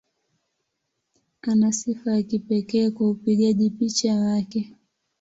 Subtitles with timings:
[1.41, 4.75] Ana sifa ya kipekee kwa upigaji picha wake.